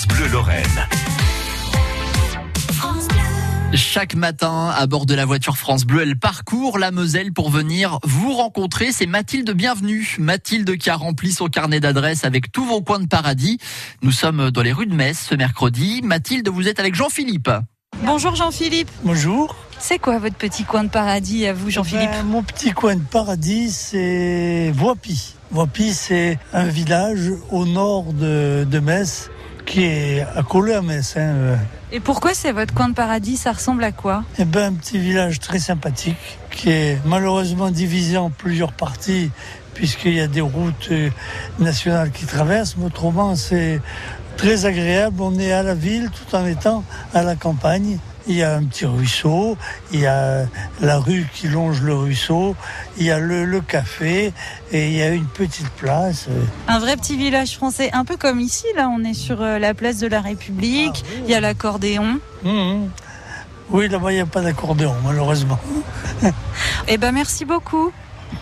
[0.00, 0.86] France Bleu Lorraine.
[3.74, 7.98] Chaque matin, à bord de la voiture France Bleu, elle parcourt la Moselle pour venir
[8.02, 8.92] vous rencontrer.
[8.92, 10.16] C'est Mathilde Bienvenue.
[10.18, 13.58] Mathilde qui a rempli son carnet d'adresses avec tous vos coins de paradis.
[14.00, 16.00] Nous sommes dans les rues de Metz ce mercredi.
[16.02, 17.50] Mathilde, vous êtes avec Jean-Philippe.
[18.02, 18.88] Bonjour Jean-Philippe.
[19.04, 19.54] Bonjour.
[19.78, 23.02] C'est quoi votre petit coin de paradis à vous Jean-Philippe Ben, Mon petit coin de
[23.02, 25.34] paradis, c'est Voipy.
[25.50, 29.28] Voipy, c'est un village au nord de, de Metz
[29.70, 31.14] qui est accolé à Metz.
[31.16, 31.20] Hein.
[31.20, 31.56] euh.
[31.92, 33.36] Et pourquoi c'est votre coin de paradis?
[33.36, 34.24] Ça ressemble à quoi?
[34.38, 39.30] Eh ben, un petit village très sympathique qui est malheureusement divisé en plusieurs parties
[39.74, 41.10] puisqu'il y a des routes euh,
[41.60, 42.76] nationales qui traversent.
[42.76, 43.80] Mais autrement, c'est
[44.36, 45.22] très agréable.
[45.22, 46.82] On est à la ville tout en étant
[47.14, 47.98] à la campagne.
[48.26, 49.56] Il y a un petit ruisseau,
[49.92, 50.44] il y a
[50.80, 52.54] la rue qui longe le ruisseau,
[52.98, 54.32] il y a le, le café
[54.72, 56.28] et il y a une petite place.
[56.68, 59.72] Un vrai petit village français, un peu comme ici, là on est sur euh, la
[59.74, 61.22] place de la République, Ah oui.
[61.24, 62.18] il y a l'accordéon.
[62.44, 62.90] Mhm.
[63.70, 65.58] Oui, là-bas, il n'y a pas d'accordéon, malheureusement.
[66.88, 67.92] Eh ben merci beaucoup.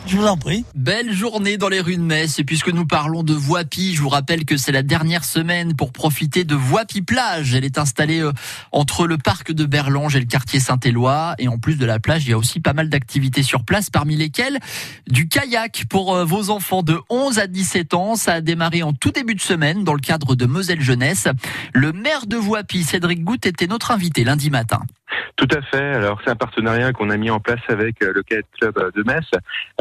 [0.06, 0.64] Je vous en prie.
[0.74, 2.38] Belle journée dans les rues de Metz.
[2.38, 5.92] Et puisque nous parlons de Voipy, je vous rappelle que c'est la dernière semaine pour
[5.92, 7.54] profiter de Voipy Plage.
[7.54, 8.32] Elle est installée euh,
[8.72, 11.34] entre le parc de Berlange et le quartier Saint-Éloi.
[11.38, 13.90] Et en plus de la plage, il y a aussi pas mal d'activités sur place,
[13.90, 14.58] parmi lesquelles
[15.08, 18.16] du kayak pour euh, vos enfants de 11 à 17 ans.
[18.16, 21.28] Ça a démarré en tout début de semaine dans le cadre de Moselle Jeunesse.
[21.74, 24.80] Le maire de Voipy, Cédric Goutte, était notre invité lundi matin.
[25.38, 25.94] Tout à fait.
[25.94, 28.90] Alors c'est un partenariat qu'on a mis en place avec euh, le Kayak Club euh,
[28.96, 29.24] de Metz,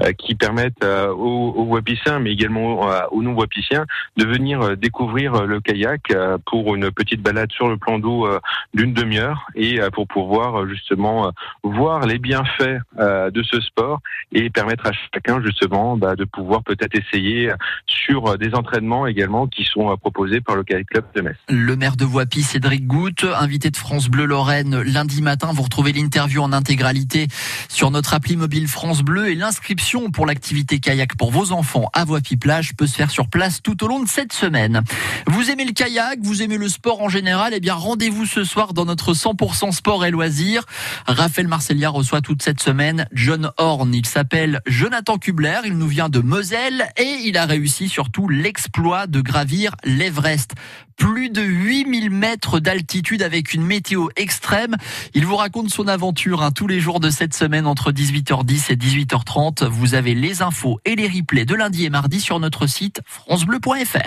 [0.01, 3.85] euh, qui permettent euh, aux, aux Wapiciens, mais également aux non-Wapiciens,
[4.17, 8.29] de venir découvrir le kayak euh, pour une petite balade sur le plan d'eau
[8.75, 11.31] d'une demi-heure et pour pouvoir justement
[11.63, 16.95] voir les bienfaits de ce sport et permettre à chacun justement bah, de pouvoir peut-être
[16.95, 17.51] essayer
[17.87, 21.37] sur des entraînements également qui sont proposés par le Kayak Club de Metz.
[21.49, 25.46] Le maire de Voipy, Cédric Goutte, invité de France Bleu Lorraine lundi matin.
[25.53, 27.27] Vous retrouvez l'interview en intégralité
[27.69, 32.05] sur notre appli mobile France Bleu et l'inscription pour l'activité kayak pour vos enfants à
[32.05, 34.81] Voipy Plage peut se faire sur place tout au long de cette semaine.
[35.27, 38.73] Vous aimez le kayak, vous aimez le sport en général, eh bien rendez-vous ce soir
[38.73, 40.65] dans notre 100% sport et loisirs.
[41.07, 43.93] Raphaël Marcellia reçoit toute cette semaine John Horn.
[43.93, 49.07] Il s'appelle Jonathan Kubler, il nous vient de Moselle et il a réussi surtout l'exploit
[49.07, 50.53] de gravir l'Everest
[50.97, 54.75] plus de 8000 mètres d'altitude avec une météo extrême.
[55.13, 58.75] Il vous raconte son aventure hein, tous les jours de cette semaine entre 18h10 et
[58.75, 59.67] 18h30.
[59.67, 63.97] Vous avez les infos et les replays de lundi et mardi sur notre site francebleu.fr.